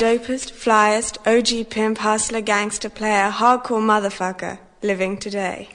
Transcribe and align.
dopest, 0.00 0.52
flyest, 0.54 1.18
OG 1.26 1.68
pimp, 1.68 1.98
hustler, 1.98 2.40
gangster, 2.40 2.88
player, 2.88 3.30
hardcore 3.30 3.82
motherfucker 3.82 4.58
living 4.80 5.18
today. 5.18 5.68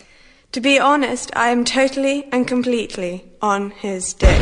To 0.54 0.60
be 0.60 0.80
honest, 0.80 1.30
I 1.36 1.50
am 1.50 1.64
totally 1.64 2.28
and 2.32 2.48
completely 2.48 3.24
on 3.40 3.70
his 3.70 4.16
dick. 4.16 4.42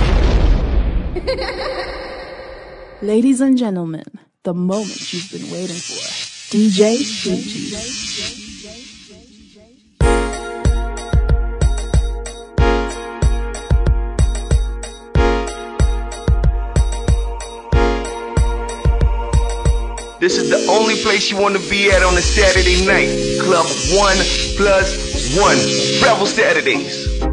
Ladies 3.01 3.41
and 3.41 3.57
gentlemen, 3.57 4.05
the 4.43 4.53
moment 4.53 5.11
you've 5.11 5.29
been 5.29 5.51
waiting 5.51 5.75
for. 5.75 6.55
DJ 6.55 6.99
Fujee. 7.03 8.52
This 20.23 20.37
is 20.37 20.49
the 20.49 20.71
only 20.71 20.95
place 21.03 21.29
you 21.29 21.35
want 21.35 21.57
to 21.57 21.69
be 21.69 21.91
at 21.91 22.01
on 22.01 22.15
a 22.15 22.21
Saturday 22.21 22.87
night. 22.87 23.09
Club 23.43 23.65
1 23.91 24.15
plus 24.55 25.35
1. 25.37 26.09
Rebel 26.09 26.25
Saturdays. 26.25 27.32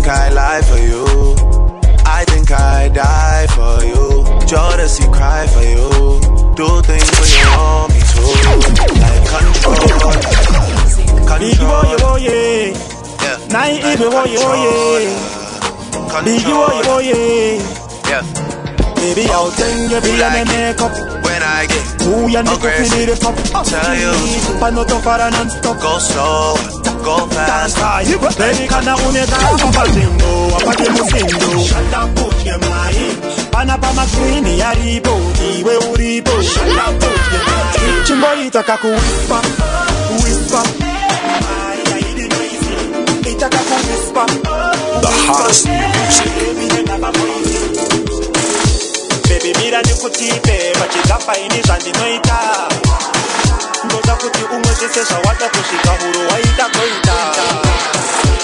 I 0.00 0.02
think 0.02 0.16
I 0.16 0.30
lie 0.30 0.62
for 0.62 0.78
you. 0.78 1.04
I 2.06 2.24
think 2.24 2.50
I 2.50 2.88
die 2.88 3.46
for 3.48 3.84
you. 3.84 4.24
Jodeci 4.48 5.12
cry 5.12 5.46
for 5.46 5.60
you. 5.60 5.92
Do 6.56 6.80
things 6.88 7.10
when 7.20 7.28
you 7.36 7.44
want 7.52 7.92
me 7.92 8.00
to. 8.00 8.22
Like 8.96 9.28
control. 9.28 9.76
Control. 11.28 12.00
Oh, 12.00 12.16
yeah. 12.16 12.72
Ibe 13.52 14.06
woye 14.08 14.38
woye 14.40 15.12
Biggie 16.24 16.54
woye 16.60 16.80
woye 16.88 17.60
Yeah 18.08 18.24
Baby 18.94 19.28
out 19.30 19.52
then 19.52 19.90
you 19.90 20.00
be 20.00 20.12
a 20.16 20.44
makeup 20.46 20.92
When 21.60 21.68
I 21.68 21.72
get 21.72 21.84
Who 22.08 22.28
ya 22.28 22.40
need 22.40 22.56
to 22.56 22.70
feel 22.88 23.08
it 23.12 23.24
up 23.24 23.36
Tell 23.68 23.92
you. 23.92 24.12
Pa 24.60 24.70
no 24.70 24.84
to 24.84 24.96
para 25.04 25.30
non-stop 25.30 25.76
Go 25.76 25.98
slow, 25.98 26.56
go 27.04 27.26
fast. 27.28 27.76
Baby 28.38 28.66
kana 28.66 28.96
uneka 28.96 29.36
Papa 29.60 29.84
jingo, 29.92 30.56
apate 30.56 30.88
musindo 30.88 31.60
Shala 31.68 32.08
put 32.16 32.46
your 32.46 32.58
mind. 32.64 33.52
Pana 33.52 33.76
pa 33.76 33.92
makrini 33.92 34.58
ya 34.58 34.72
ribo 34.72 35.20
Iwe 35.60 35.76
uribo 35.92 36.32
Shala 36.42 36.96
put 36.96 37.20
your 37.32 37.44
mind. 37.44 38.06
Chimbo 38.06 38.28
itaka 38.46 38.76
ku 38.80 38.88
whisper 38.88 39.42
Whisper. 40.10 40.64
The 45.00 45.08
hottest 45.26 45.66
music. 45.66 47.49
Baby 49.42 49.58
mira 49.58 49.80
ndikutipe 49.82 50.72
pachigamba 50.78 51.38
ini 51.38 51.62
zvandinoita 51.62 52.38
ndoda 53.84 54.14
kuti 54.16 54.44
umwezvese 54.44 55.04
zvawada 55.04 55.48
kusvika 55.48 55.90
huro 55.90 56.20
waida 56.32 56.64
koita 56.64 57.16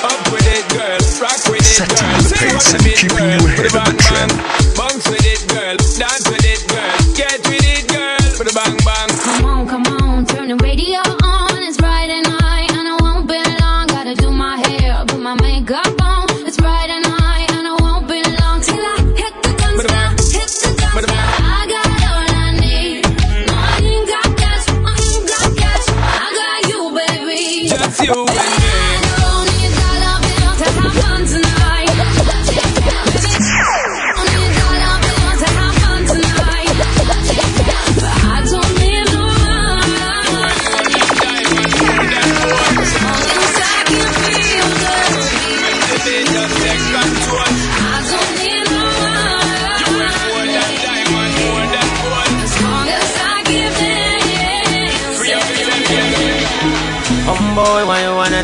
Up 0.04 0.32
with 0.32 0.46
it, 0.46 0.68
girl. 0.68 0.98
Rock 1.20 1.48
with 1.50 1.60
it, 1.60 1.64
Setting 1.64 2.12
the 2.16 2.34
pace 2.38 2.74
and 2.74 2.84
keeping 2.84 3.28
you 3.32 3.46
ahead 3.48 3.66
of 3.66 3.72
the 3.72 3.94
trend. 4.04 4.32
Bounce 4.76 5.08
with 5.10 5.26
it, 5.26 5.40
girl. 5.48 5.76
Dance 5.98 6.28
with 6.30 6.46
it, 6.46 6.60
girl. 6.68 6.90
Get 7.16 7.40
with 7.48 7.60
it, 7.60 7.65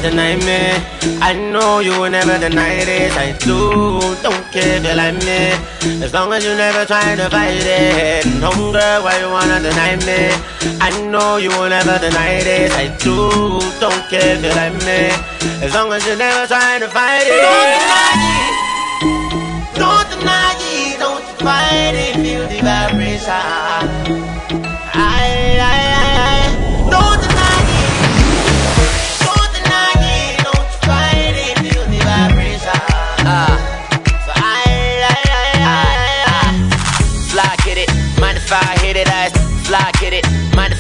deny 0.03 0.35
me. 0.37 0.61
I 1.23 1.33
know 1.33 1.79
you 1.79 1.93
will 1.99 2.11
never 2.11 2.37
deny 2.37 2.85
this. 2.85 3.17
I 3.17 3.33
do, 3.39 4.01
don't 4.23 4.45
care 4.51 4.77
if 4.77 4.85
you 4.85 4.95
like 4.95 5.15
me. 5.23 5.55
As 6.03 6.13
long 6.13 6.33
as 6.33 6.45
you 6.45 6.55
never 6.55 6.85
try 6.85 7.15
to 7.15 7.31
fight 7.31 7.63
it. 7.63 8.27
No 8.41 8.51
girl, 8.51 9.05
why 9.05 9.19
you 9.23 9.31
wanna 9.31 9.61
deny 9.63 9.97
me? 10.03 10.35
I 10.83 10.91
know 11.07 11.37
you 11.37 11.51
will 11.51 11.71
never 11.71 11.99
deny 11.99 12.43
this. 12.43 12.75
I 12.75 12.89
do, 12.99 13.31
don't 13.79 14.03
care 14.11 14.37
if 14.37 14.43
you 14.43 14.51
like 14.51 14.75
me. 14.83 15.15
As 15.65 15.73
long 15.73 15.93
as 15.93 16.05
you 16.05 16.17
never 16.17 16.47
try 16.49 16.81
to 16.81 16.89
fight 16.89 17.27
it. 17.27 17.41
Don't 17.41 17.71
deny 17.71 18.19
it. 18.35 18.59
Don't 19.79 20.09
deny 20.11 20.59
it. 20.59 20.99
Don't 20.99 21.25
fight 21.41 21.95
it. 21.95 22.15
Feel 22.19 22.45
the 22.49 22.61
vibration. 22.61 24.32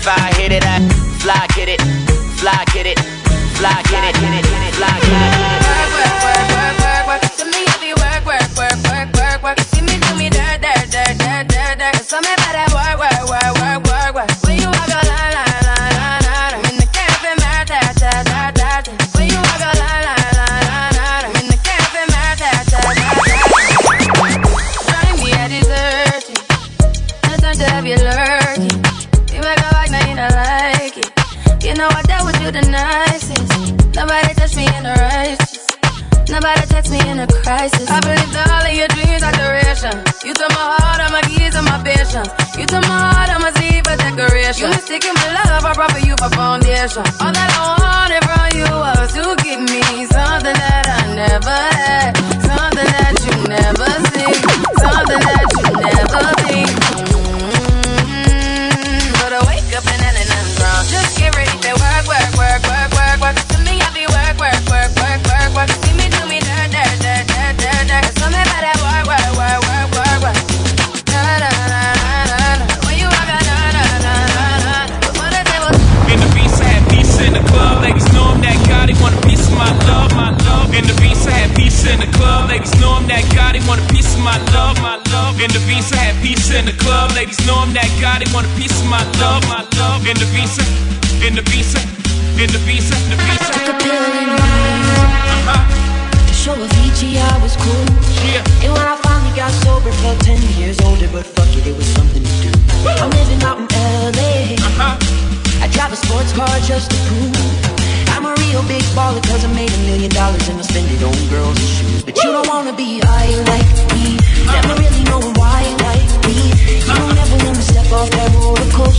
If 0.05 0.09
I 0.09 0.35
hit 0.35 0.51
it, 0.51 0.65
I 0.67 0.81
fly, 1.21 1.47
get 1.55 1.69
it, 1.69 1.81
fly, 2.41 2.65
get 2.75 2.87
it, 2.87 2.99
fly, 3.55 3.81
get 3.93 4.05
it. 4.05 4.13
Fly, 4.13 4.13
get 4.21 4.35
it. 4.35 4.42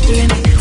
feeling 0.05 0.52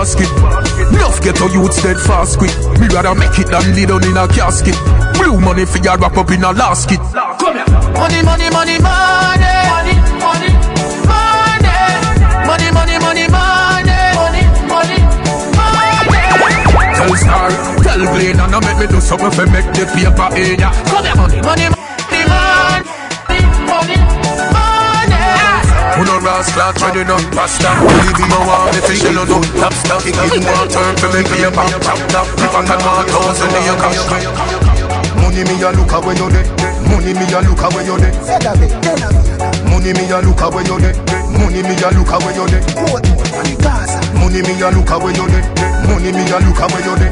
basket. 0.00 0.32
Enough 0.96 1.20
get 1.20 1.38
your 1.38 1.50
youth 1.50 1.76
dead 1.82 2.00
fast 2.00 2.38
quick. 2.38 2.52
Me 2.80 2.88
rather 2.88 3.14
make 3.14 3.36
it 3.36 3.48
than 3.52 3.64
lay 3.76 3.84
down 3.84 4.02
in 4.08 4.16
a 4.16 4.24
casket. 4.28 4.76
Blue 5.20 5.36
money 5.38 5.66
for 5.66 5.76
your 5.84 5.98
wrap 5.98 6.16
up 6.16 6.30
in 6.30 6.42
a 6.42 6.52
last 6.52 6.88
kit. 6.88 7.00
Come 7.12 7.60
here. 7.60 7.68
Money, 8.00 8.24
money, 8.24 8.48
money, 8.48 8.76
money. 8.80 9.52
Money, 9.68 9.94
money, 10.24 10.50
money. 11.04 11.76
Money, 12.48 12.68
money, 12.72 12.96
money, 12.96 13.26
money. 13.28 13.98
Money, 14.16 14.42
money, 14.72 14.96
money. 16.40 16.60
Tell 16.96 17.16
star, 17.20 17.50
tell 17.84 18.00
Glenn, 18.00 18.40
and 18.40 18.54
I 18.56 18.60
make 18.64 18.78
me 18.80 18.86
do 18.88 19.00
something 19.00 19.30
for 19.30 19.46
make 19.52 19.68
the 19.76 19.84
paper 19.84 20.28
in 20.40 20.60
ya. 20.60 20.72
Come 20.88 21.04
here, 21.04 21.16
money, 21.16 21.42
money. 21.42 21.68
money. 21.68 21.89
No 26.20 26.26
rascal, 26.36 26.72
ready 26.84 27.04
no 27.08 27.16
pasta 27.32 27.70
me, 27.80 28.12
you 28.12 28.40
want 28.44 28.74
me 28.76 28.80
think 28.84 29.02
you 29.02 29.12
no 29.16 29.24
know 29.24 29.40
Lobster, 29.56 29.96
give 30.04 30.20
me 30.20 30.44
one 30.44 30.68
turn 30.68 30.92
for 31.00 31.08
me 31.16 31.22
paper 31.24 31.64
Chapter, 31.80 32.22
if 32.44 32.52
I 32.52 32.60
can 32.60 32.80
want 32.84 33.08
thousand 33.08 33.52
in 33.56 33.64
your 33.64 33.76
cash. 33.80 34.04
Money 35.16 35.42
me 35.48 35.56
a 35.64 35.70
look 35.72 35.92
away 35.96 36.14
you 36.20 36.28
dey. 36.28 36.44
Money 36.92 37.12
me 37.16 37.24
a 37.32 37.40
look 37.40 37.62
away 37.64 37.84
you 37.88 37.96
dey. 37.96 38.12
Money 39.70 39.92
me 39.96 40.04
a 40.12 40.18
look 40.20 40.40
away 40.44 40.64
you 40.68 40.76
dey. 40.76 40.92
Money 41.40 41.62
me 41.64 41.72
a 41.80 41.88
look 41.88 42.10
away 42.10 42.28
you 42.28 42.36
dey. 42.44 42.60
Money 44.20 44.42
me 44.44 44.54
a 44.60 44.68
look 44.68 44.90
away 44.92 45.12
you 45.16 45.24
dey. 45.24 45.42
Money 45.88 46.10
me 46.12 46.20
a 46.20 46.28
look 46.36 46.50
away 46.60 46.76
you 46.76 46.94
dey. 47.00 47.10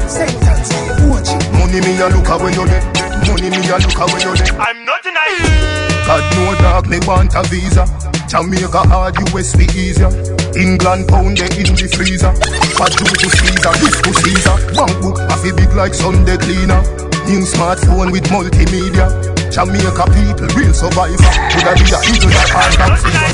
Money 1.57 1.79
me 1.81 1.97
a 1.97 2.07
look 2.13 2.29
away 2.29 2.51
you 2.53 2.65
dey. 2.69 2.81
Money 3.25 3.49
me 3.49 3.69
a 3.69 3.77
look 3.81 3.97
away 3.97 4.21
you 4.21 4.33
dey. 4.37 4.49
I'm 4.61 4.85
not 4.85 5.01
nice. 5.01 6.05
God 6.05 6.23
no 6.37 6.53
dog, 6.61 6.87
me 6.89 6.99
want 7.07 7.33
a 7.35 7.43
visa. 7.49 7.85
Jamaica 8.29 8.85
hard, 8.87 9.17
US 9.33 9.55
be 9.57 9.65
easier. 9.73 10.09
England 10.53 11.09
pound 11.09 11.37
they 11.41 11.49
in 11.57 11.73
the 11.73 11.89
freezer. 11.89 12.29
Fat 12.77 12.93
to 12.93 13.03
Caesar, 13.25 13.73
this 13.81 13.97
Caesar. 14.21 14.55
Bank 14.77 14.93
book 15.01 15.17
a 15.41 15.49
big 15.57 15.73
like 15.73 15.93
Sunday 15.97 16.37
cleaner. 16.37 16.77
New 17.25 17.41
smartphone 17.41 18.11
with 18.13 18.29
multimedia. 18.29 19.09
Jamaica 19.49 20.05
people 20.13 20.45
real 20.53 20.73
survivor. 20.73 21.17
Could 21.49 21.65
I 21.65 21.73
be 21.73 21.89
a 21.89 21.99
eagle 22.05 22.29
that 22.29 22.49
hard 22.53 22.73
back 22.77 23.01
fever? 23.01 23.33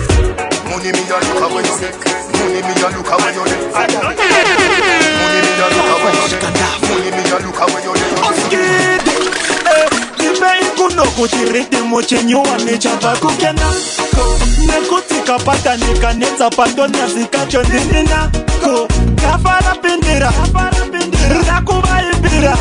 Money 0.71 0.91
me 0.95 1.03
a 1.11 1.17
look 1.27 1.43
away 1.43 1.63
you 1.67 1.75
dey. 1.75 1.91
Money 2.39 2.63
me 2.63 2.71
a 2.79 2.87
look 2.95 3.11
away 3.11 3.35
you 3.35 3.43
dey. 3.51 3.59
Money 3.75 3.99
me 3.99 5.59
a 5.59 5.67
look 5.75 5.91
away 5.91 6.15
you 6.15 6.25
dey. 6.31 6.39
Money 6.87 7.11
me 7.11 7.23
a 7.27 7.37
look 7.43 7.59
away 7.59 7.83
you 7.83 8.94
bei 10.39 10.65
kuno 10.77 11.03
kuti 11.03 11.45
ridhimu 11.53 12.01
chenyu 12.03 12.43
wanichabva 12.43 13.15
kukenako 13.15 14.39
nekuti 14.67 15.15
kapatanika 15.27 16.13
netsapatonyazi 16.13 17.25
kacho 17.25 17.63
ndini 17.63 18.03
nako 18.03 18.87
kafarapindira 19.21 20.33
rakuvaimbira 21.47 22.57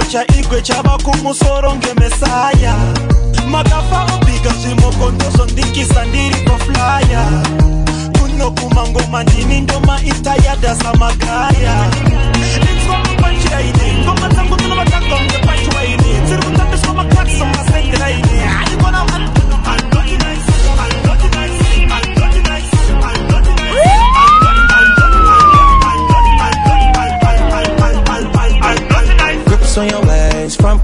chigero 0.00 0.04
cha 0.10 0.24
igwe 0.38 0.62
chava 0.62 0.98
kumusoro 0.98 1.74
ngemesaya. 1.74 2.74
Makafa 3.48 4.14
obika 4.14 4.50
zvimokondo 4.60 5.30
zvondikisa 5.30 6.04
ndiri 6.04 6.36
koflya 6.44 7.24
kuno 8.18 8.50
kumangoma 8.50 9.22
ndini 9.22 9.60
ndoma 9.60 10.00
itayadha 10.04 10.74
samagaya. 10.74 11.90
Inzwa 12.70 12.98
pachiaini 13.20 14.04
ngoma 14.04 14.28
dzangu 14.28 14.56
dzinovatagwa 14.56 15.20
ngepachiwaini. 15.20 16.26
Dziri 16.26 16.42
kutambiswa 16.42 16.94
makakso 16.94 17.46
masendraini 17.46 18.38
haikona 18.38 19.04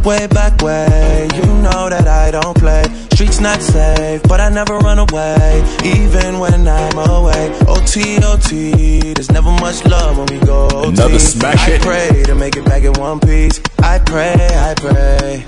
way, 0.07 0.27
back 0.29 0.63
way. 0.63 1.29
You 1.35 1.47
know 1.67 1.91
that 1.91 2.07
I 2.07 2.31
don't 2.31 2.57
play. 2.57 2.85
Streets 3.13 3.41
not 3.41 3.61
safe, 3.61 4.23
but 4.23 4.41
I 4.41 4.49
never 4.49 4.79
run 4.79 5.01
away, 5.01 5.65
even 5.85 6.39
when 6.39 6.69
I'm 6.69 6.97
away. 6.97 7.51
OT, 7.67 8.19
OT, 8.23 9.13
there's 9.15 9.33
never 9.33 9.51
much 9.51 9.85
love 9.85 10.17
when 10.19 10.27
we 10.27 10.47
go 10.47 10.69
OT. 10.69 10.89
Another 10.89 11.19
smash 11.19 11.59
I 11.59 11.71
hit. 11.73 11.83
pray 11.83 12.23
to 12.25 12.35
make 12.37 12.57
it 12.57 12.65
back 12.65 12.85
in 12.85 12.93
one 12.93 13.19
piece. 13.19 13.61
I 13.81 13.99
pray, 13.99 14.37
I 14.39 14.75
pray. 14.77 15.45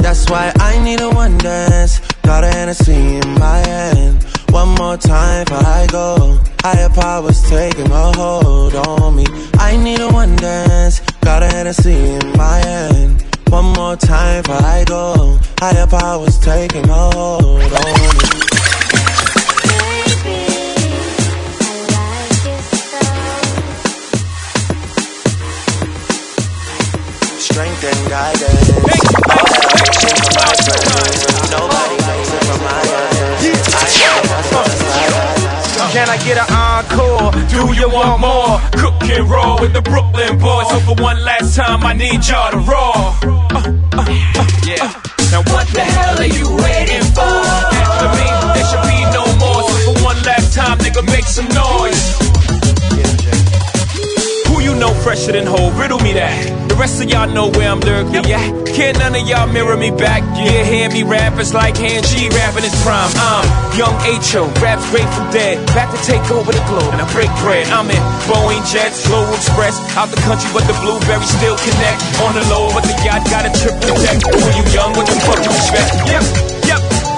That's 0.00 0.28
why 0.28 0.52
I 0.56 0.82
need 0.82 1.00
a 1.00 1.08
one 1.10 1.38
dance. 1.38 2.00
Got 2.22 2.42
a 2.42 2.48
Hennessy 2.48 3.16
in 3.22 3.28
my 3.38 3.58
hand. 3.58 4.24
One 4.50 4.74
more 4.74 4.96
time 4.96 5.44
before 5.44 5.64
I 5.64 5.86
go. 5.86 6.40
Higher 6.60 6.90
powers 6.90 7.40
taking 7.48 7.90
a 7.90 8.12
hold 8.16 8.74
on 8.74 9.14
me. 9.14 9.26
I 9.54 9.76
need 9.76 10.00
a 10.00 10.08
one 10.08 10.34
dance. 10.36 11.00
Got 11.20 11.44
a 11.44 11.46
Hennessy 11.46 11.94
in 11.94 12.32
my 12.36 12.58
hand. 12.58 13.31
One 13.52 13.74
more 13.74 13.96
time 13.96 14.42
before 14.44 14.56
I 14.64 14.82
go. 14.84 15.38
Higher 15.60 15.86
powers 15.86 16.38
taking 16.38 16.88
hold 16.88 17.44
on 17.44 17.60
me. 17.60 18.28
Strength 27.38 27.84
and 27.84 28.08
guidance. 28.08 28.68
Nobody 31.50 31.96
it 32.32 32.44
from 32.48 32.60
my 32.64 32.80
end. 32.80 33.52
I 33.68 33.86
know 34.00 34.22
that's 34.32 34.50
what's. 34.54 35.41
Can 35.92 36.08
I 36.08 36.16
get 36.24 36.38
an 36.38 36.48
encore? 36.52 37.32
Do 37.48 37.72
you 37.74 37.88
want 37.88 38.20
more? 38.20 38.60
Cook 38.80 39.02
and 39.08 39.28
roll 39.28 39.60
with 39.60 39.72
the 39.72 39.82
Brooklyn 39.82 40.38
boys. 40.38 40.68
So 40.70 40.80
for 40.80 41.02
one 41.02 41.22
last 41.24 41.56
time, 41.56 41.84
I 41.84 41.92
need 41.92 42.24
y'all 42.26 42.50
to 42.50 42.58
roar. 42.58 42.94
Uh, 43.52 43.62
uh, 43.92 44.04
uh, 44.04 44.46
yeah. 44.64 44.88
Now 45.32 45.42
what 45.52 45.66
the 45.68 45.80
hell 45.80 46.18
are 46.18 46.26
you 46.26 46.48
waiting 46.56 47.04
for? 47.16 47.22
After 47.22 48.08
me, 48.18 48.28
there 48.54 48.66
should 48.68 48.84
be 48.88 49.00
no 49.16 49.24
more. 49.40 49.62
So 49.68 49.92
for 49.92 50.04
one 50.04 50.22
last 50.22 50.54
time, 50.54 50.78
nigga, 50.78 51.04
make 51.06 51.24
some 51.24 51.48
noise. 51.48 52.31
Know 54.82 54.90
fresher 55.06 55.30
than 55.30 55.46
whole? 55.46 55.70
Riddle 55.78 56.02
me 56.02 56.10
that. 56.18 56.34
The 56.66 56.74
rest 56.74 56.98
of 56.98 57.06
y'all 57.06 57.30
know 57.30 57.46
where 57.54 57.70
I'm 57.70 57.78
lurking 57.86 58.26
at. 58.34 58.50
Can't 58.74 58.98
none 58.98 59.14
of 59.14 59.22
y'all 59.30 59.46
mirror 59.46 59.78
me 59.78 59.94
back. 59.94 60.26
Yeah, 60.34 60.66
hear 60.66 60.90
me 60.90 61.06
rap, 61.06 61.38
it's 61.38 61.54
like 61.54 61.78
hand 61.78 62.02
G 62.10 62.26
rapping 62.26 62.66
his 62.66 62.74
prime. 62.82 63.06
I'm 63.14 63.46
young 63.78 63.94
H.O., 64.02 64.50
raps 64.58 64.82
grateful 64.90 65.22
dead. 65.30 65.62
Back 65.70 65.94
to 65.94 66.00
take 66.02 66.26
over 66.34 66.50
the 66.50 66.58
globe 66.66 66.90
and 66.90 66.98
I 66.98 67.06
break 67.14 67.30
bread. 67.46 67.70
I'm 67.70 67.86
in 67.94 68.02
Boeing 68.26 68.66
Jets, 68.66 69.06
Global 69.06 69.30
Express. 69.38 69.78
Out 69.94 70.10
the 70.10 70.18
country, 70.26 70.50
but 70.50 70.66
the 70.66 70.74
blueberries 70.82 71.30
still 71.30 71.54
connect. 71.62 72.02
On 72.26 72.34
the 72.34 72.42
low, 72.50 72.66
but 72.74 72.82
the 72.82 72.98
yacht 73.06 73.22
got 73.30 73.46
a 73.46 73.54
triple 73.54 73.86
deck. 73.86 74.18
When 74.34 74.50
you 74.58 74.66
young, 74.74 74.98
what 74.98 75.06
the 75.06 75.14
fuck 75.22 75.46
you 75.46 75.52
expect? 75.62 76.10
Yep, 76.10 76.26
yep. 76.26 76.51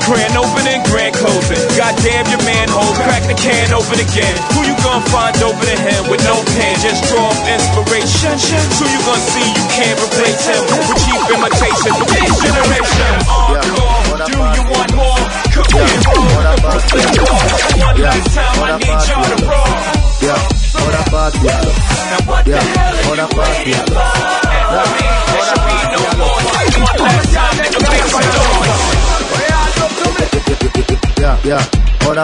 Grand 0.05 0.37
opening, 0.37 0.85
grand 0.93 1.17
closing. 1.17 1.57
Goddamn 1.81 2.29
your 2.29 2.45
manhole, 2.45 2.93
crack 3.09 3.25
the 3.25 3.33
can 3.33 3.73
open 3.73 3.97
again. 3.97 4.37
Who 4.53 4.61
you 4.69 4.77
gonna 4.85 5.01
find 5.09 5.33
open 5.41 5.65
in 5.65 5.81
him 5.81 6.13
with 6.13 6.21
no 6.29 6.37
pen? 6.61 6.77
Just 6.85 7.09
draw 7.09 7.33
inspiration. 7.49 8.37
Who 8.77 8.85
you 8.85 9.01
gonna 9.09 9.25
see 9.33 9.49
you 9.49 9.65
can't 9.73 9.97
replace 9.97 10.45
him 10.45 10.61
with 10.61 10.93
cheap 11.09 11.25
imitation? 11.33 11.93
This 12.05 12.37
generation, 12.37 13.13
encore. 13.33 14.29
Do 14.29 14.37
you 14.37 14.65
want 14.69 14.93
more? 14.93 15.25
And 15.73 16.04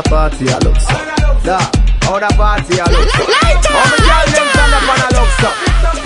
what 0.00 0.07
a 0.07 0.33
party, 0.33 0.45
hello. 0.49 0.73
Yeah, 1.45 1.61
what 2.09 2.25
a 2.25 2.30
party, 2.33 2.80
hello. 2.80 3.00
Light 3.04 3.64
How 3.69 3.85
many 3.85 4.00
girl 4.00 4.26
them 4.33 4.47
stand 4.49 4.73
up 4.73 4.88
and 4.88 5.02
a 5.04 5.09
love 5.12 5.33
stop? 5.37 5.54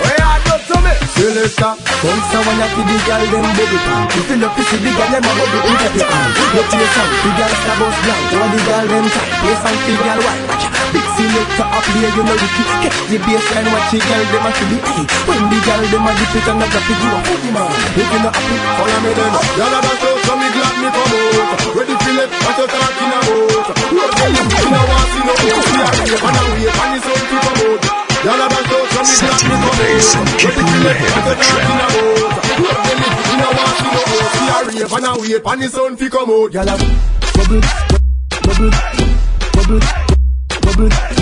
Where 0.03 0.19
you 0.19 0.35
do 0.43 0.55
to 0.67 0.75
me? 0.83 0.93
Selector, 1.15 1.71
come 1.79 2.21
someone 2.27 2.59
that 2.59 2.75
the 2.75 2.83
girl 3.07 3.23
them 3.23 3.47
baby 3.55 3.79
pan. 3.79 4.03
If 4.19 4.27
you 4.27 4.37
look 4.43 4.51
to 4.51 4.63
see 4.67 4.79
the 4.83 4.91
girl 4.91 5.09
them 5.15 5.23
a 5.23 5.31
bubble 5.31 5.63
in 5.63 5.75
your 5.79 6.07
hand. 6.11 6.31
Look 6.35 6.67
to 6.67 6.75
your 6.75 6.91
son, 6.91 7.07
the 7.07 7.29
girl 7.39 7.53
star 7.55 7.75
boss 7.79 7.95
blank. 8.03 8.23
Throw 8.35 8.47
the 8.51 8.59
girl 8.67 8.85
them 8.91 9.05
tight, 9.15 9.31
play 9.39 9.55
some 9.63 9.79
the 9.79 9.93
girl 9.95 10.19
white. 10.27 10.43
Watch 10.43 10.65
out, 10.67 10.75
big 10.91 11.07
selector 11.15 11.67
up 11.71 11.85
here, 11.95 12.11
you 12.11 12.23
know 12.27 12.35
the 12.35 12.49
key. 12.51 12.67
Catch 12.83 12.99
the 13.07 13.17
baseline, 13.23 13.67
watch 13.71 13.89
the 13.95 13.99
girl 14.03 14.23
them 14.27 14.43
a 14.43 14.51
to 14.51 14.63
be 14.67 14.77
hey. 14.91 15.05
When 15.23 15.43
the 15.47 15.57
girl 15.63 15.83
them 15.87 16.03
a 16.03 16.11
dip 16.19 16.35
it 16.35 16.47
and 16.51 16.63
a 16.63 16.67
drop 16.67 16.83
it, 16.91 16.99
you 16.99 17.09
a 17.15 17.19
put 17.23 17.43
man. 17.47 17.71
If 17.95 18.11
you 18.11 18.19
not 18.19 18.35
happy, 18.35 18.55
follow 18.75 18.99
me 19.07 19.11
then. 19.15 19.33
Y'all 19.55 19.71
a 19.71 19.79
dance 19.79 20.03
out, 20.03 20.19
so 20.27 20.34
me 20.85 20.91
come 20.91 21.13
out. 21.13 21.75
Ready 21.75 21.95
to 21.97 22.11
let 22.13 22.29
what 22.29 22.57
you 22.57 22.67
talking 22.69 23.09
about. 23.09 23.25
What 23.25 23.95
you 23.95 24.43
talking 24.45 24.75
about? 24.75 25.09
You 25.15 25.21
know, 25.25 25.35
you 25.41 25.61
see 25.65 25.81
a 25.81 25.89
rave 25.95 26.21
and 26.21 26.37
a 26.37 26.43
wave 26.45 26.75
and 26.75 26.93
it's 26.95 27.07
all 27.09 27.21
to 27.21 27.37
come 27.41 27.59
out. 27.65 27.81
Y'all 28.25 28.41
are 28.41 28.49
the 28.49 28.75
black 28.91 29.09
me 34.73 34.89
come 34.89 35.09
out. 35.15 35.33
Ready 35.41 35.41
what 35.45 35.59
you 35.59 35.65
talking 35.65 35.81
about. 36.35 36.81
Bubble, 37.35 37.61
bubble, 38.45 38.71
bubble, 39.53 39.81
bubble. 40.61 41.14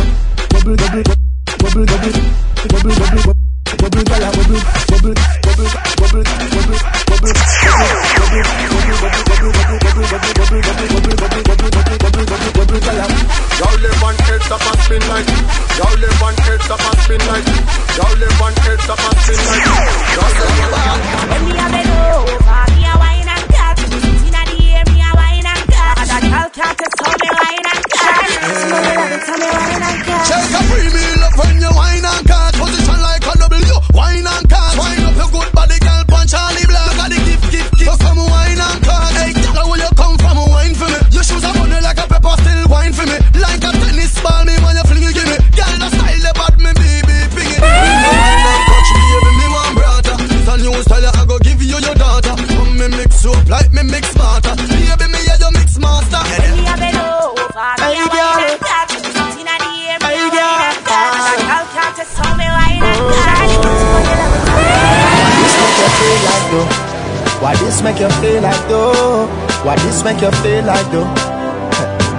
Why 70.04 70.12
make 70.12 70.20
you 70.20 70.36
feel 70.44 70.68
like 70.68 70.84
though? 70.92 71.08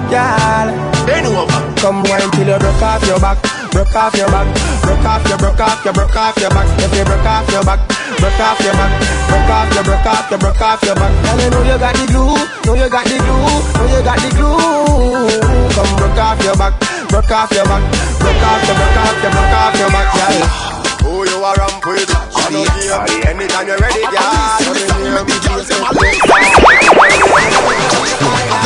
Girl, 0.09 0.67
bend 1.05 1.29
over. 1.29 1.61
Come 1.77 2.01
wine 2.09 2.25
till 2.33 2.49
you 2.49 2.57
broke 2.57 2.81
off 2.81 3.05
your 3.05 3.21
back, 3.21 3.37
broke 3.69 3.93
off 3.93 4.17
your 4.17 4.25
back, 4.25 4.49
broke 4.81 5.05
off 5.05 5.21
your, 5.29 5.37
broke 5.37 5.61
off 5.61 5.85
your, 5.85 5.93
broke 5.93 6.17
off 6.17 6.33
your 6.41 6.49
back. 6.49 6.65
If 6.81 6.89
you 6.97 7.05
broke 7.05 7.29
off 7.29 7.45
your 7.53 7.61
back, 7.61 7.77
broke 8.17 8.41
off 8.41 8.57
your 8.65 8.73
back, 8.73 8.89
broke 9.29 9.53
off 9.53 9.69
your, 9.69 9.85
broke 9.85 10.01
off 10.01 10.25
your, 10.33 10.41
broke 10.41 10.65
off 10.65 10.81
your 10.81 10.97
back. 10.97 11.13
Girl, 11.13 11.37
you 11.37 11.45
know 11.53 11.61
you 11.61 11.77
got 11.77 11.93
the 11.93 12.09
glue, 12.09 12.33
know 12.65 12.73
you 12.73 12.89
got 12.89 13.05
the 13.05 13.21
glue, 13.21 13.53
know 13.53 13.85
you 13.85 14.01
got 14.01 14.17
the 14.17 14.33
glue. 14.33 15.29
Come 15.77 15.93
broke 16.01 16.17
off 16.17 16.41
your 16.41 16.57
back, 16.57 16.73
broke 17.13 17.29
off 17.29 17.53
your 17.53 17.69
back, 17.69 17.85
broke 18.17 18.45
off 18.49 18.65
your, 18.65 18.81
broke 18.81 18.97
off 18.97 19.13
your, 19.21 19.29
broke 19.29 19.53
off 19.61 19.77
your 19.77 19.93
back, 19.93 20.09
girl. 20.09 20.41
Who 21.05 21.21
you 21.29 21.37
are 21.37 21.53
ramp 21.53 21.85
with? 21.85 22.09
I 22.33 22.49
know 22.49 22.65
game. 22.65 23.29
Anytime 23.29 23.69
you're 23.69 23.77
ready, 23.77 24.01
girl. 24.09 24.73
You 24.73 25.13
know 25.13 25.21
me 25.21 25.37
just 25.37 25.69
a 25.69 25.77
yeah. 28.05 28.64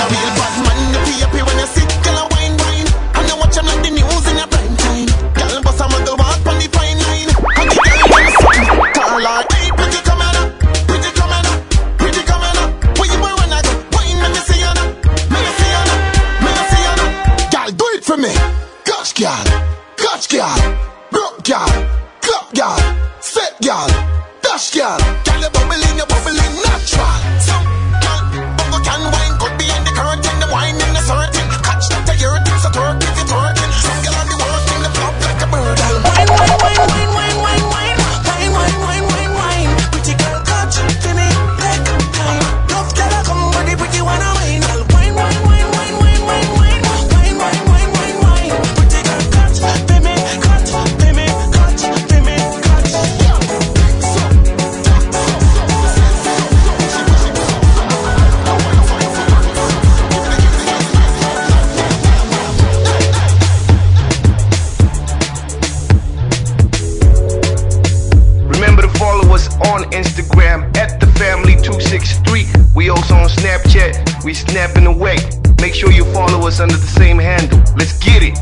We 74.29 74.35
snapping 74.35 74.85
away. 74.85 75.17
Make 75.59 75.73
sure 75.73 75.91
you 75.91 76.05
follow 76.13 76.45
us 76.47 76.59
under 76.59 76.77
the 76.77 76.85
same 76.85 77.17
handle. 77.17 77.57
Let's 77.75 77.97
get 77.97 78.21
it. 78.21 78.37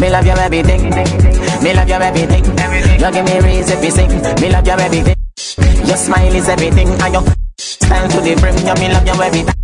Me 0.00 0.08
love 0.08 0.24
your 0.24 0.38
everything. 0.38 0.88
Me 1.62 1.74
love 1.74 1.86
your 1.86 2.02
everything. 2.02 2.42
You 2.46 3.12
give 3.12 3.26
me 3.26 3.40
reason 3.40 3.78
to 3.82 3.90
sing. 3.90 4.08
Me 4.40 4.48
love 4.50 4.66
your 4.66 4.80
everything. 4.80 5.16
Your 5.86 5.98
smile 5.98 6.34
is 6.34 6.48
everything. 6.48 6.88
And 6.88 7.12
your 7.12 7.24
style 7.58 8.08
to 8.08 8.20
the 8.22 8.36
brim. 8.40 8.56
You 8.56 8.74
me 8.80 8.90
love 8.90 9.06
your 9.06 9.22
every 9.22 9.42
time. 9.42 9.63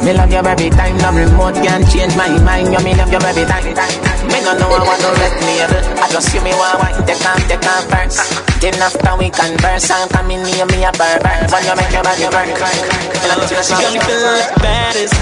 Me 0.00 0.12
love 0.16 0.32
you 0.32 0.40
every 0.40 0.70
time. 0.70 0.96
No 0.98 1.12
remote 1.12 1.60
can 1.60 1.84
change 1.92 2.16
my 2.16 2.32
mind. 2.42 2.72
You 2.72 2.80
me 2.80 2.96
love 2.96 3.12
you 3.12 3.20
every 3.20 3.44
time. 3.44 3.64
Me 4.32 4.38
no 4.40 4.56
know 4.56 4.72
I 4.72 4.82
want 4.82 5.00
to 5.04 5.10
red 5.20 5.34
label. 5.44 5.82
I 6.00 6.08
just 6.08 6.32
give 6.32 6.42
me 6.42 6.52
one 6.56 6.76
white. 6.80 6.96
Take 7.04 7.20
off, 7.22 7.42
take 7.46 7.66
off 7.68 7.84
first. 7.92 8.18
Then 8.60 8.74
after 8.80 9.14
we 9.20 9.28
converse, 9.30 9.90
I'm 9.90 10.08
coming 10.08 10.42
near 10.42 10.66
me 10.66 10.84
a 10.84 10.92
pervert. 10.92 11.52
When 11.52 11.62
you 11.68 11.74
make 11.76 11.92
your 11.92 12.02
body 12.02 12.26
burn. 12.32 12.48
She 13.62 13.74
got 13.76 13.92
me 13.92 14.00
feeling 14.00 14.34
like 14.34 14.54
the 14.54 14.60
baddest 14.60 15.14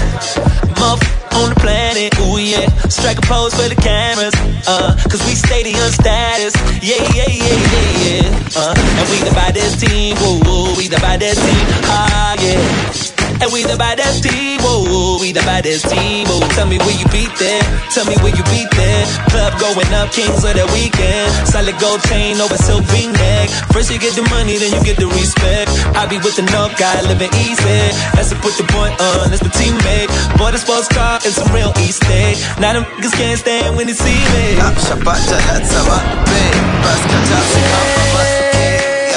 motherfucker 0.81 1.21
on 1.37 1.49
the 1.49 1.59
planet. 1.59 2.17
Ooh 2.19 2.37
yeah, 2.37 2.67
strike 2.89 3.17
a 3.17 3.21
pose 3.21 3.53
for 3.53 3.69
the 3.69 3.75
cameras. 3.75 4.33
Uh, 4.67 4.95
cause 5.09 5.21
we 5.25 5.35
stadium 5.35 5.77
status. 5.91 6.53
Yeah, 6.81 7.01
yeah, 7.13 7.29
yeah, 7.29 7.57
yeah, 7.71 8.01
yeah. 8.01 8.57
Uh, 8.57 8.73
and 8.75 9.09
we 9.09 9.17
the 9.21 9.33
baddest 9.33 9.79
team. 9.85 10.17
Whoa, 10.17 10.39
whoa, 10.41 10.75
we 10.77 10.87
the 10.87 10.97
baddest 10.97 11.41
team. 11.41 11.65
Ah, 11.85 12.35
yeah. 12.41 13.00
And 13.41 13.49
we 13.51 13.65
the 13.65 13.73
baddest 13.73 14.21
team, 14.21 14.61
whoa, 14.61 15.17
we 15.17 15.33
the 15.33 15.41
baddest 15.41 15.89
team, 15.89 16.29
whoa. 16.29 16.45
Tell 16.53 16.69
me 16.69 16.77
where 16.77 16.93
you 16.93 17.09
beat 17.09 17.33
there, 17.41 17.65
tell 17.89 18.05
me 18.05 18.13
where 18.21 18.29
you 18.29 18.45
beat 18.53 18.69
there. 18.77 19.03
Club 19.33 19.57
going 19.57 19.89
up, 19.97 20.13
kings 20.13 20.45
of 20.45 20.53
the 20.53 20.69
weekend. 20.77 21.33
Solid 21.49 21.73
gold 21.81 22.05
chain 22.05 22.37
over 22.37 22.53
silver 22.61 22.85
neck. 22.85 23.49
First 23.73 23.89
you 23.89 23.97
get 23.97 24.13
the 24.13 24.21
money, 24.29 24.61
then 24.61 24.69
you 24.77 24.81
get 24.85 25.01
the 25.01 25.09
respect. 25.09 25.73
I 25.97 26.05
be 26.05 26.21
with 26.21 26.37
the 26.37 26.45
north 26.53 26.77
guy, 26.77 27.01
living 27.09 27.33
easy. 27.41 27.81
That's 28.13 28.29
to 28.29 28.37
put 28.45 28.53
the 28.61 28.65
point 28.69 28.93
on, 29.01 29.33
that's 29.33 29.41
the 29.41 29.49
teammate. 29.49 30.13
Boy, 30.37 30.53
the 30.53 30.61
sports 30.61 30.87
car 30.93 31.17
is 31.25 31.33
some 31.33 31.49
real 31.49 31.73
East 31.81 32.05
Day. 32.05 32.37
Now 32.61 32.77
them 32.77 32.85
niggas 33.01 33.17
can't 33.17 33.39
stand 33.41 33.73
when 33.73 33.87
they 33.87 33.97
see 33.97 34.21
me. 34.37 34.61
Shabata, 34.85 35.37
that's 35.49 35.73
a 35.73 35.81
babe. 36.29 36.61
Baskata, 36.85 38.51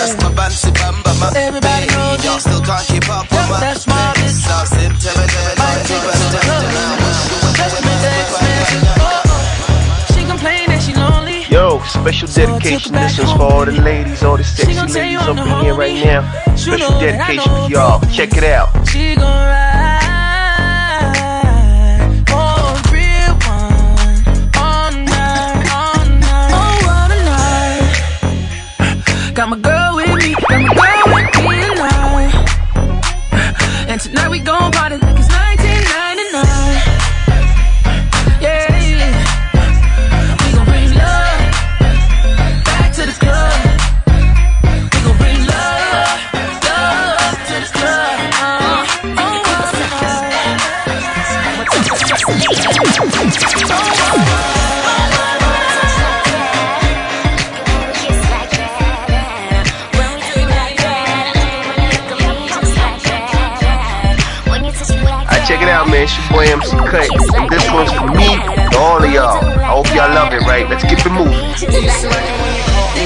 Yes, 0.04 0.16
my 0.22 0.32
band, 0.32 0.52
si 0.52 0.70
bamba, 0.72 1.32
Everybody 1.34 1.86
knows 1.86 2.24
Y'all 2.24 2.38
still 2.38 2.60
can't 2.60 2.86
keep 2.86 3.08
up 3.08 3.22
with 3.30 3.48
my 3.48 3.60
That's 3.60 3.86
my 3.86 4.13
Yo, 11.50 11.80
special 11.84 12.28
dedication. 12.28 12.92
This 12.94 13.18
is 13.18 13.30
for 13.32 13.42
all 13.42 13.64
the 13.66 13.72
ladies, 13.72 14.22
all 14.22 14.38
the 14.38 14.44
sexy 14.44 14.74
ladies 14.74 15.20
up 15.20 15.36
in 15.36 15.64
here 15.64 15.74
right 15.74 16.02
now. 16.02 16.22
Special 16.56 16.98
dedication 16.98 17.52
for 17.52 17.68
y'all. 17.68 18.00
Check 18.10 18.36
it 18.38 18.44
out. 18.44 18.70
She 18.88 19.14
gon' 19.16 19.24
ride 19.24 20.00
on 22.32 22.82
real 22.90 23.34
one 23.44 24.24
all 24.56 24.90
night, 24.92 25.68
all 25.70 26.06
night. 26.08 26.52
Oh, 26.56 26.76
what 26.86 27.10
a 27.12 27.18
night! 28.88 29.34
Got 29.34 29.48
my 29.50 29.58
girl 29.58 29.96
with 29.96 30.08
me, 30.14 30.34
got 30.48 30.60
my 30.62 30.74
girl 30.74 31.04
with 31.14 31.34
me. 31.48 31.93
And 33.94 34.00
tonight 34.00 34.28
we 34.28 34.40
gon' 34.40 34.72
party 34.72 34.96
like 34.96 35.16
it's 35.16 35.28
1999. 35.28 36.83
Your 66.12 66.26
boy 66.30 66.44
MC 66.44 66.76
Cut. 66.92 67.08
This 67.50 67.64
one's 67.72 67.92
for 67.92 68.08
me 68.08 68.36
to 68.36 68.78
all 68.78 69.02
of 69.02 69.10
y'all. 69.10 69.40
I 69.40 69.72
hope 69.72 69.88
y'all 69.96 70.12
love 70.12 70.32
it, 70.32 70.42
right? 70.42 70.68
Let's 70.68 70.84
keep 70.84 71.00
it 71.00 71.12
moving. 71.12 71.32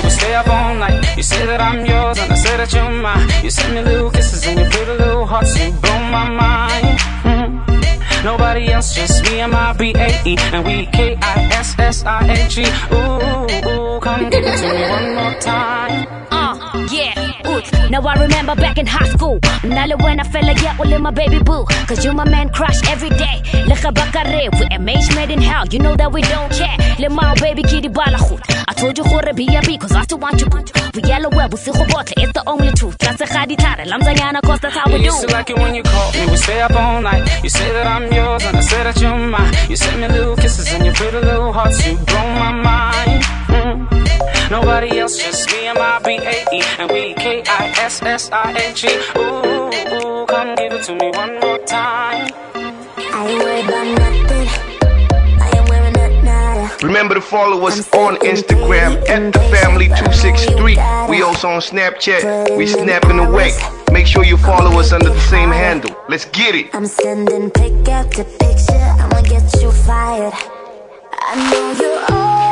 You 0.05 0.11
stay 0.11 0.35
up 0.35 0.49
all 0.49 0.75
night. 0.75 1.17
You 1.17 1.23
say 1.23 1.47
that 1.47 1.61
I'm 1.61 1.85
yours, 1.87 2.19
and 2.19 2.33
I 2.33 2.37
say 2.37 2.57
that 2.57 2.73
you're 2.73 2.91
mine. 2.91 3.29
You 3.43 3.51
send 3.51 3.75
me 3.75 3.83
little 3.83 4.11
kisses 4.11 4.47
and 4.47 4.59
little. 4.59 5.27
You 5.57 5.73
blow 5.83 5.99
my 6.11 6.29
mind. 6.29 6.99
Mhm. 7.25 8.25
Nobody 8.25 8.73
else, 8.73 8.95
just 8.95 9.23
me 9.25 9.41
and 9.41 9.53
my 9.53 9.73
B-A-E 9.75 10.37
And 10.53 10.67
we 10.67 10.89
Ooh, 12.93 13.97
ooh, 13.97 14.01
come 14.01 14.29
give 14.29 14.45
it 14.45 14.59
to 14.59 14.67
me 14.75 14.89
one 14.91 15.15
more 15.15 15.35
time 15.41 16.38
Uh. 17.73 17.88
Now 17.88 18.03
I 18.03 18.14
remember 18.14 18.55
back 18.55 18.79
in 18.79 18.87
high 18.87 19.09
school. 19.09 19.38
Nalo 19.62 20.03
when 20.03 20.21
I 20.21 20.25
fell 20.25 20.49
again 20.49 20.77
with 20.79 21.01
my 21.01 21.11
baby 21.11 21.38
boo. 21.42 21.64
Cause 21.87 22.05
you 22.05 22.12
my 22.12 22.29
man 22.29 22.51
crush 22.51 22.81
every 22.88 23.11
day. 23.11 23.42
Lika 23.66 23.90
bakare, 23.92 24.51
we 24.59 24.66
MH 24.66 25.14
made 25.16 25.31
in 25.31 25.40
hell. 25.40 25.66
You 25.68 25.79
know 25.79 25.97
that 25.97 26.12
we 26.12 26.23
don't 26.23 26.53
care. 26.53 26.77
Lil 26.99 27.11
my 27.11 27.35
baby 27.35 27.62
kitty 27.62 27.88
balahoot. 27.88 28.40
I 28.68 28.73
told 28.75 28.99
you 28.99 29.05
hore 29.05 29.33
be 29.35 29.47
a 29.55 29.61
bee, 29.62 29.79
cause 29.79 29.92
I 29.92 30.03
still 30.03 30.18
want 30.18 30.40
you. 30.40 30.49
We 30.94 31.03
yellow 31.03 31.31
web, 31.31 31.53
we 31.53 31.59
see 31.59 31.71
it's 31.71 32.33
the 32.33 32.42
only 32.47 32.71
truth. 32.73 32.97
That's 32.99 33.21
a 33.21 33.25
khadi 33.25 33.57
tara, 33.57 33.85
lamzayana, 33.85 34.42
cause 34.42 34.61
that's 34.61 34.77
how 34.77 34.87
we 34.90 34.99
do. 34.99 35.05
used 35.05 35.21
to 35.23 35.29
like 35.29 35.51
it 35.51 35.57
when 35.57 35.75
you 35.75 35.83
called 35.83 36.14
me, 36.14 36.27
we 36.31 36.37
stay 36.37 36.61
up 36.61 36.73
all 36.73 37.01
night. 37.03 37.25
You 37.42 37.51
say 37.51 37.73
that 37.73 37.87
I'm 37.87 38.12
yours, 38.12 38.44
and 38.44 38.57
I 38.57 38.61
say 38.61 38.83
that 38.83 39.01
you're 39.01 39.16
mine. 39.16 39.55
You 39.68 39.77
send 39.77 40.01
me 40.01 40.09
little 40.09 40.37
kisses 40.37 40.73
and 40.73 40.85
your 40.85 40.94
pretty 40.94 41.18
little 41.18 41.53
hearts, 41.53 41.87
you 41.87 41.97
blow 41.97 42.29
my 42.44 42.53
mind. 42.53 43.23
Mm. 43.49 43.99
Nobody 44.51 44.99
else, 44.99 45.18
just 45.18 45.51
me 45.53 45.66
and 45.66 45.79
my 45.79 46.01
B-A-E 46.03 46.62
And 46.79 46.90
we 46.90 47.12
K-I-S-S-I-N-G 47.49 48.89
Ooh, 49.17 49.23
ooh, 49.23 50.27
come 50.27 50.55
give 50.57 50.73
it 50.73 50.85
to 50.85 50.95
me 50.95 51.11
one 51.15 51.41
more 51.41 51.59
time 51.65 52.29
I 52.99 53.27
ain't 53.27 53.43
worried 53.43 53.65
about 53.65 53.99
nothing. 53.99 54.49
I 55.41 55.49
am 55.57 55.65
wearing 55.69 55.97
a 55.97 56.23
nada. 56.23 56.87
Remember 56.87 57.15
to 57.15 57.21
follow 57.21 57.67
us 57.67 57.93
on 57.95 58.17
Instagram 58.17 58.97
at 59.09 59.33
the 59.33 59.39
family263. 59.39 61.09
We 61.09 61.23
also 61.23 61.49
on 61.49 61.61
Snapchat. 61.61 62.57
We 62.57 62.67
snapping 62.67 63.19
away. 63.19 63.53
Make 63.91 64.07
sure 64.07 64.25
you 64.25 64.37
follow 64.37 64.79
us 64.79 64.93
under 64.93 65.09
the 65.11 65.21
same 65.21 65.51
handle. 65.51 65.97
Let's 66.09 66.27
get 66.27 66.55
it. 66.55 66.73
I'm 66.75 66.87
sending 66.87 67.51
pick 67.51 67.89
after 67.89 68.25
picture. 68.25 68.75
I'ma 69.01 69.23
get 69.23 69.61
you 69.61 69.73
fired. 69.73 70.35
I 71.13 71.51
know 71.51 71.73
you're 71.81 72.17
always 72.17 72.48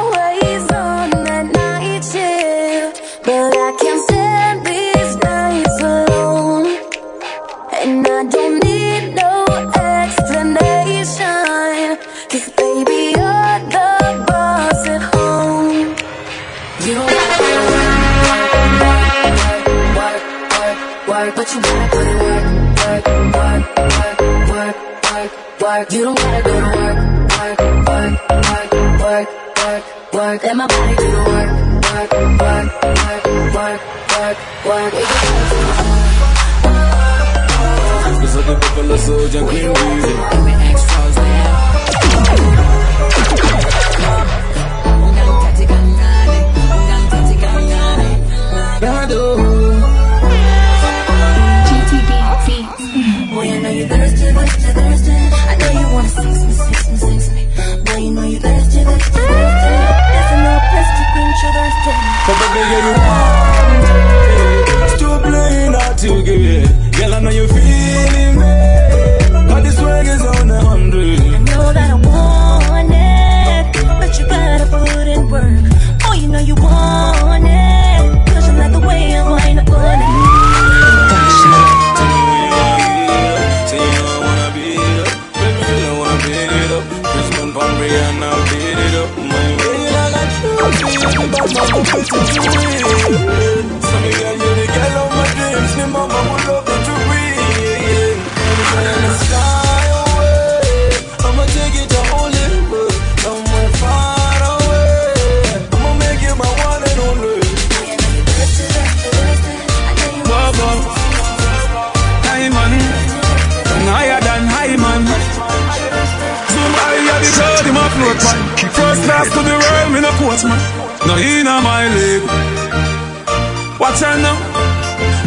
work. 25.78 25.92
You 25.92 26.04
don't 26.04 26.16
gotta 26.16 26.42
go 26.42 26.60
to 26.60 26.70
work, 26.78 26.98
work, 27.36 27.58
work, 27.88 28.12
work, 28.30 28.72
work, 29.00 29.28
work, 29.58 29.84
work. 30.14 30.42
Let 30.44 30.56
my 30.56 30.66
body 30.66 30.96
do 30.96 31.06
the 31.10 31.22
work, 31.30 31.50
work, 31.86 32.10
work, 32.42 32.68
work, 32.82 33.24
work, 33.56 33.80
work, 34.16 34.38
work. 34.66 34.92
If 34.94 35.08
you 35.12 35.18
gotta 35.26 35.46
the 35.46 35.60
work. 35.66 36.16
Cause 38.20 38.34
the 38.34 38.54
buffalo 38.60 38.96
soldier 38.96 39.42
queen 39.46 39.68
reason. 39.68 40.16
Boy, 40.16 41.15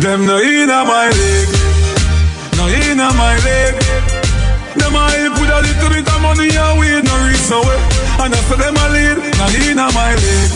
them 0.09 0.25
no 0.25 0.39
inna 0.41 0.81
my 0.85 1.07
league. 1.21 1.53
No 2.57 2.65
inna 2.65 3.13
my 3.13 3.35
league. 3.45 3.77
Them 4.79 4.95
a 4.97 5.05
help 5.13 5.37
with 5.37 5.53
a 5.53 5.59
little 5.61 5.89
bit 5.93 6.07
of 6.09 6.19
money 6.25 6.49
and 6.49 6.79
weed 6.81 7.03
no 7.05 7.13
reach 7.29 7.45
nowhere. 7.53 7.81
And 8.17 8.33
after 8.33 8.57
them 8.57 8.73
a 8.73 8.85
lead, 8.89 9.17
no 9.37 9.45
inna 9.61 9.85
my 9.93 10.13
league. 10.17 10.53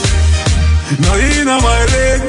No 1.06 1.12
inna 1.22 1.58
my 1.62 1.82
league. 1.94 2.26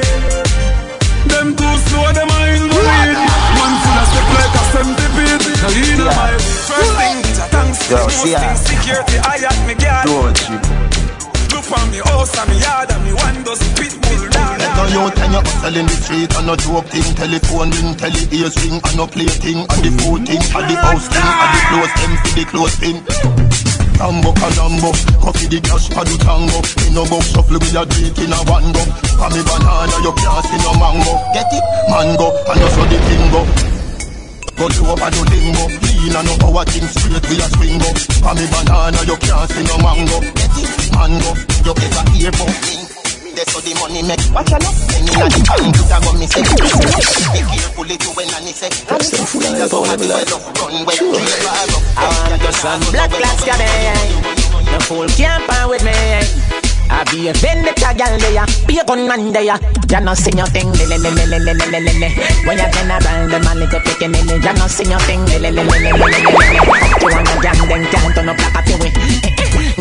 Them 1.31 1.47
too 1.57 1.75
slow, 1.89 2.13
them 2.13 2.29
a 2.29 2.39
invalid. 2.53 3.17
Man 3.57 3.73
full 3.81 3.97
of 4.01 4.07
step 4.11 4.27
like 4.37 4.55
a 4.61 4.63
centipede. 4.73 5.45
No 5.65 5.69
inna 5.81 6.05
my 6.05 6.29
league. 6.29 6.61
First 6.69 6.93
thing, 6.99 7.17
thanks. 7.49 7.89
Yo, 7.89 7.97
Most 7.97 8.21
see 8.21 8.31
ya. 8.33 8.39
thing, 8.39 8.57
security, 8.69 9.17
I 9.25 9.41
at 9.49 9.59
me 9.65 9.73
guard. 9.81 10.84
For 11.65 11.81
me 11.89 11.97
oh, 11.97 12.21
house 12.21 12.37
and 12.37 12.49
me 12.53 12.61
yard 12.61 12.93
and 12.93 13.01
me 13.01 13.11
windows 13.17 13.57
pit 13.73 13.97
bull 13.97 14.29
down. 14.29 14.61
No 14.77 14.85
youth 14.85 15.17
and 15.17 15.33
you 15.33 15.41
hustle 15.41 15.77
in 15.81 15.85
the 15.89 15.97
street 15.97 16.29
and 16.37 16.45
no 16.45 16.53
joke 16.53 16.85
thing. 16.93 17.09
Telephone 17.17 17.73
ring, 17.73 17.97
tele 17.97 18.21
ears 18.37 18.53
ring 18.61 18.77
and 18.77 18.93
no 18.93 19.09
play 19.09 19.25
thing 19.25 19.65
And 19.65 19.81
the 19.81 19.89
food 19.97 20.29
thing, 20.29 20.45
and 20.45 20.65
the 20.69 20.75
house 20.77 21.09
thing 21.09 21.25
And 21.25 21.51
the 21.57 21.61
clothes 21.65 21.93
them 21.97 22.13
for 22.21 22.31
the 22.37 22.43
clothes 22.45 22.75
thing. 22.77 22.97
Rambo 23.97 24.29
Calambo, 24.37 24.91
coffee 25.17 25.47
the 25.49 25.59
cash 25.65 25.89
for 25.89 26.05
the 26.05 26.13
tango. 26.21 26.61
Me 26.85 26.93
no 26.93 27.01
go 27.09 27.17
shuffle 27.25 27.57
with 27.57 27.73
a 27.73 27.81
drink 27.89 28.19
in 28.21 28.29
a 28.29 28.39
one 28.45 28.69
go. 28.69 28.83
For 29.17 29.29
me 29.33 29.41
banana 29.41 29.97
you 30.05 30.13
can't 30.13 30.45
see 30.45 30.59
no 30.61 30.71
mango. 30.77 31.13
Get 31.33 31.49
it? 31.49 31.65
Mango, 31.89 32.29
and 32.45 32.61
how 32.61 32.85
the 32.85 32.97
thing 33.09 33.74
go 34.55 34.67
Go 34.67 34.69
to 34.69 34.81
over 34.87 35.09
the 35.11 35.21
limbo 35.27 35.63
Lean 35.67 36.15
and 36.15 36.25
no 36.27 36.33
power 36.39 36.65
thing 36.65 36.87
straight 36.87 37.23
with 37.27 37.43
a 37.43 37.47
swing 37.55 37.79
go 37.79 37.89
For 38.23 38.33
me 38.35 38.45
banana 38.47 38.99
you 39.03 39.17
can't 39.19 39.49
see 39.51 39.63
no 39.67 39.75
mango? 39.83 40.17
Mango, 40.95 41.31
you 41.65 41.73
better 41.75 42.03
hear 42.15 42.31
from 42.31 42.47
me. 42.63 42.75
That's 43.35 43.51
how 43.51 43.59
the 43.59 43.75
money 43.83 44.01
make 44.07 44.23
Watch 44.31 44.51
out 44.55 44.63
now 44.63 44.71
When 44.71 45.03
you 45.03 45.15
the 45.27 45.39
It 45.59 45.91
a 45.91 45.97
go 45.99 46.11
me 46.15 46.25
say 46.27 46.39
Be 47.35 47.41
careful 47.43 47.91
it 47.91 47.99
you 47.99 48.11
when 48.15 48.31
I 48.31 48.47
say 48.55 48.71
That's 48.87 49.11
the 49.11 49.27
full 49.27 49.43
of 49.43 49.59
the 49.59 49.67
bone 49.67 49.91
Run 50.55 50.87
well 50.87 51.45
I 51.45 51.67
want 51.67 52.41
to 52.41 52.51
some 52.65 52.81
black 52.91 53.09
glass 53.09 53.43
cabin. 53.43 54.45
The 54.65 54.79
fool 54.83 55.07
can't 55.07 55.69
with 55.69 55.83
me. 55.83 56.44
I 56.89 57.03
be 57.11 57.27
a 57.29 57.33
vendetta 57.33 57.93
gal 57.97 58.13
there, 58.19 58.45
be 58.67 58.79
a 58.79 58.83
gunman 58.85 59.31
there. 59.33 59.57
You 59.89 59.99
no 60.01 60.13
see 60.13 60.35
your 60.35 60.47
thing, 60.47 60.71
lele 60.73 60.97
lele 60.97 61.25
lele 61.25 61.53
lele 61.53 61.79
lele. 61.81 62.09
When 62.45 62.57
you 62.57 62.67
turn 62.71 62.91
around, 62.91 63.31
the 63.31 63.39
man 63.41 63.59
little 63.59 63.79
picking 63.81 64.13
in 64.13 64.29
it. 64.29 64.43
You 64.43 64.53
no 64.53 64.67
see 64.67 64.89
your 64.89 64.99
thing, 65.05 65.25
lele 65.25 65.51
lele 65.51 65.77
lele 65.79 65.99
lele 66.01 66.19
lele. 66.21 66.49
You 66.51 67.07
wanna 67.09 67.33
gal, 67.41 67.59
then 67.67 67.83
can't 67.91 68.15
turn 68.15 68.29
up 68.29 68.37
like 68.37 68.57
a 68.57 68.61
two 68.65 68.77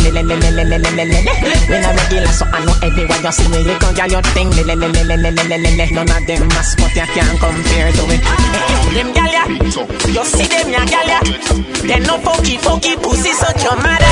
Lele 0.04 0.22
lele 0.22 0.48
lele 0.52 0.76
lele 0.78 1.04
lele. 1.04 1.20
When 1.68 1.84
I 1.84 1.90
regular, 1.96 2.32
so 2.32 2.44
I 2.46 2.64
know 2.64 2.76
everywhere 2.82 3.20
you 3.20 3.32
see 3.32 3.48
me. 3.48 3.58
You 3.64 3.76
call 3.78 3.94
your 4.08 4.22
thing, 4.36 4.50
lele 4.52 4.74
lele 4.76 5.02
lele 5.04 5.30
lele 5.32 5.56
lele. 5.58 5.84
None 5.92 6.10
of 6.10 6.26
them 6.26 6.48
must, 6.48 6.76
but 6.78 6.94
you 6.94 7.06
can't 7.14 7.38
compare 7.40 7.90
to 7.92 8.02
it. 8.12 8.22
Them 8.92 9.12
gal 9.16 9.32
ya, 9.32 9.44
you 9.48 10.24
see 10.24 10.46
them 10.46 10.68
ya 10.70 10.84
gal 10.84 11.08
ya. 11.08 11.20
They 11.84 12.00
no 12.00 12.18
funky 12.20 12.56
funky 12.58 12.96
pussy, 12.96 13.32
so 13.32 13.48
you 13.60 13.76
mad. 13.82 14.03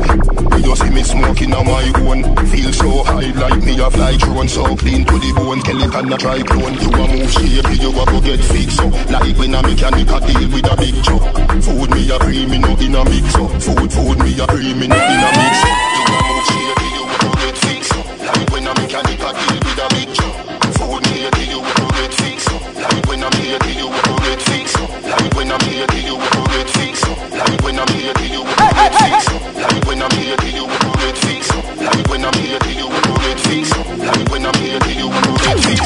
You 0.56 0.62
just 0.62 0.82
see 0.82 0.90
me 0.90 1.02
smoking 1.02 1.52
on 1.54 1.66
my 1.66 1.92
own 2.00 2.22
Feel 2.46 2.72
so 2.72 3.04
high 3.04 3.30
like 3.32 3.62
me 3.62 3.78
a 3.78 3.90
fly 3.90 4.16
drone 4.16 4.48
So 4.48 4.76
clean 4.76 5.04
to 5.04 5.18
the 5.18 5.32
bone, 5.36 5.60
skeleton 5.60 6.12
a 6.12 6.16
try 6.18 6.42
clone 6.42 6.74
You 6.74 6.90
a 6.90 7.04
move 7.08 7.30
shaky, 7.30 7.76
you 7.82 7.90
a 7.90 8.04
go 8.06 8.20
get 8.20 8.40
fixed 8.40 8.80
up. 8.80 8.92
Like 9.10 9.36
when 9.38 9.54
a 9.54 9.62
mechanic 9.62 10.08
a 10.08 10.20
deal 10.20 10.48
with 10.50 10.72
a 10.72 10.76
big 10.76 10.96
truck. 11.04 11.22
Food 11.62 11.90
me 11.90 12.10
a 12.10 12.18
free, 12.20 12.46
me 12.46 12.58
no 12.58 12.72
in 12.76 12.94
a 12.94 13.04
mix 13.04 13.34
up. 13.36 13.50
Food, 13.62 13.92
food 13.92 14.18
me 14.20 14.38
a 14.38 14.46
free, 14.48 14.74
me 14.74 14.86
no 14.88 14.96
in 14.96 15.22
a 15.22 15.30
mix 15.36 15.56
up. 15.62 15.76
You 15.94 16.02
a 16.06 16.20
move 16.26 16.44
shaky, 16.46 16.88
you 16.96 17.04
a 17.04 17.16
go 17.20 17.30
get 17.36 17.56
up. 17.92 18.06
Like 18.26 18.50
when 18.50 18.66
a 18.66 18.72
mechanic 18.74 19.20
a 19.20 19.30
deal 19.36 19.58
with 19.60 19.84
a 19.84 19.86
big 19.92 20.08
truck. 20.16 20.36
Food 20.76 21.02
me 21.10 21.26
a 21.26 21.30
deal, 21.36 21.60
like 22.06 23.04
when 23.08 23.24
I'm 23.24 23.32
here 23.32 23.58
you 23.66 23.88
with 23.88 24.06
a 24.06 24.36
fix. 24.46 24.78
Like 24.78 25.34
when 25.34 25.50
I'm 25.50 25.58
here 25.62 25.86
you 26.06 26.14
with 26.14 26.54
a 26.54 26.64
fix. 26.70 27.02
Like 27.02 27.60
when 27.64 27.80
I'm 27.80 27.88
here 27.88 28.14
you 28.30 28.42
with 28.44 28.60
a 28.62 28.86
fix. 28.94 29.26
Like 29.58 29.84
when 29.86 30.02
I'm 30.02 30.10
here 30.12 30.36
you 30.54 30.66
with 30.66 30.86
a 30.86 31.14
fix. 31.26 31.50
Like 31.82 32.08
when 32.08 32.24
I'm 32.24 32.34
here 32.34 32.62
you 32.78 32.86
with 32.86 33.10
a 33.10 33.36
fix. 33.42 33.70
Like 33.98 34.30
when 34.30 34.46
I'm 34.46 34.54
here 34.54 34.78
you 34.86 35.08
with 35.08 35.66
fix. 35.66 35.82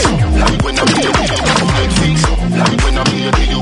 When 0.63 0.79
I'm 0.79 0.87
to 0.87 1.01
you 1.01 1.13
with 1.17 1.97
fix. 1.97 2.21
Like 2.53 2.85
when 2.85 2.99
I'm 2.99 3.07
here 3.07 3.33
you 3.49 3.60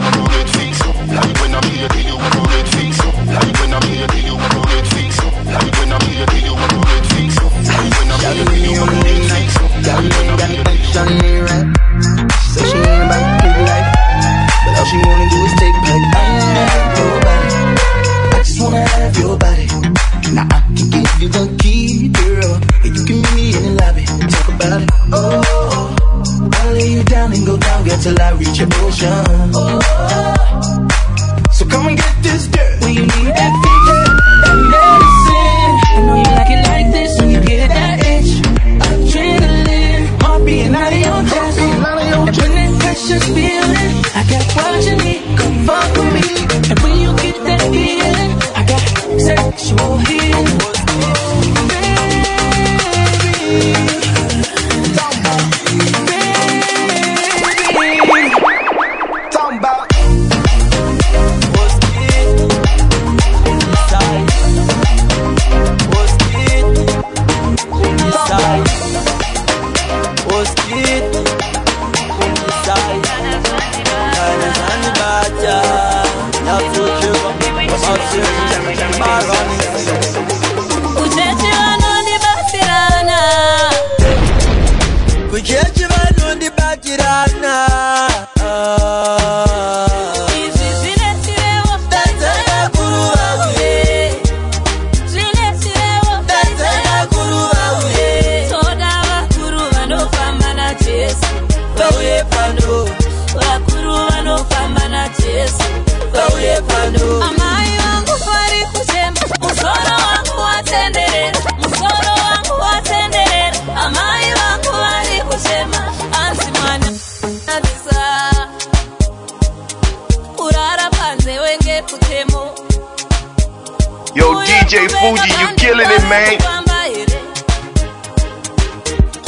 man. 126.09 126.37
Kufamba 126.39 126.83
here. 126.85 127.21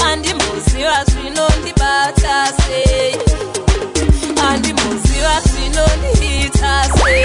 andimboziva 0.06 1.04
zvinondibata 1.04 2.52
sei 2.62 3.16
andimboziva 4.48 5.34
zvinondiita 5.48 6.72
sei 6.96 7.24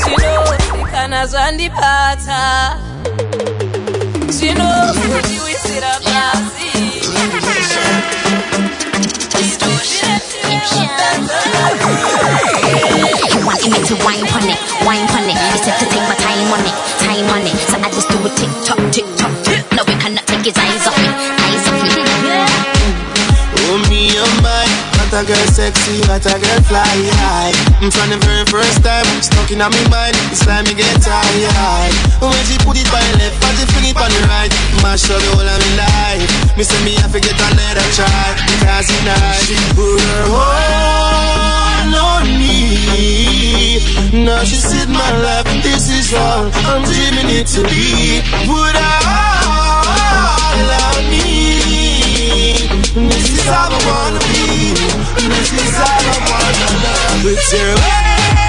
zvinozikanwa 0.00 1.26
zvandibata 1.26 2.40
zvinokundiwisira 4.28 5.92
pasi 6.04 6.70
You 13.34 13.46
wanted 13.46 13.70
me 13.70 13.78
to 13.88 13.94
wine 14.04 14.26
on 14.26 14.42
the 14.42 14.42
butter 14.42 14.42
Sino 14.42 14.42
sit 14.42 14.42
up 14.42 14.42
in 14.42 14.50
it, 14.50 14.60
wine 14.86 15.06
I 18.24 18.26
a 18.26 18.30
tick 18.40 18.48
tock, 18.64 18.80
tick 18.88 19.04
tock. 19.20 19.32
No, 19.76 19.84
we 19.84 19.92
cannot 20.00 20.24
take 20.24 20.48
his 20.48 20.56
eyes 20.56 20.86
off 20.88 20.96
me, 20.96 21.12
eyes 21.12 21.64
off 21.68 21.76
me. 21.76 21.92
Oh 23.68 23.76
me, 23.92 24.16
oh 24.16 24.24
my, 24.40 24.64
what 24.96 25.12
a 25.12 25.20
girl 25.28 25.44
sexy, 25.52 26.00
what 26.08 26.24
a 26.24 26.32
girl 26.40 26.60
fly 26.64 26.88
high. 27.20 27.52
Mm, 27.84 27.92
From 27.92 28.08
the 28.08 28.16
very 28.24 28.48
first 28.48 28.80
time, 28.80 29.04
stuck 29.20 29.52
in 29.52 29.60
my 29.60 29.68
mind, 29.92 30.16
it's 30.32 30.40
like 30.48 30.64
me 30.64 30.72
get 30.72 30.88
tired. 31.04 31.92
When 32.24 32.32
she 32.48 32.56
put 32.64 32.80
it 32.80 32.88
by 32.88 33.04
left, 33.20 33.36
and 33.44 33.54
she 33.60 33.64
fling 33.76 33.92
it 33.92 33.96
on 34.00 34.08
the 34.08 34.20
right, 34.32 34.52
mash 34.80 35.04
up 35.12 35.20
the 35.20 35.28
whole 35.36 35.44
of 35.44 35.60
me 35.60 35.70
life. 35.76 36.56
Me 36.56 36.64
say 36.64 36.80
me 36.80 36.96
have 37.04 37.12
to 37.12 37.20
get 37.20 37.36
another 37.36 37.84
try, 37.92 38.08
because 38.48 38.88
it 38.88 39.02
nice. 39.04 39.44
She 39.52 39.56
put 39.76 40.00
her 40.00 40.24
whole 40.32 40.40
on 40.40 41.03
me. 42.38 44.24
Now 44.24 44.42
she 44.44 44.56
said 44.56 44.88
my 44.88 45.10
life, 45.22 45.46
this 45.62 45.90
is 45.90 46.14
all 46.14 46.50
I'm 46.70 46.82
dreaming 46.84 47.30
it 47.38 47.46
to 47.54 47.62
be. 47.62 48.20
Her 48.46 48.74
all 48.78 49.44
on 50.84 51.02
me. 51.10 51.28
This 53.08 53.28
is 53.38 53.44
how 53.44 53.68
I 53.68 53.80
wanna 53.88 54.20
be. 54.30 54.74
This 55.28 55.50
is 55.52 55.74
how 55.76 55.98
I 55.98 56.18
wanna 56.30 56.68
love. 56.84 57.24
With 57.24 57.52
your 57.52 57.74
Thank 57.76 58.43